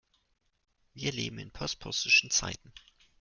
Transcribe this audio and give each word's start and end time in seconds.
Wir 0.95 1.11
leben 1.11 1.37
in 1.37 1.51
postpostischen 1.51 2.31
Zeiten. 2.31 2.73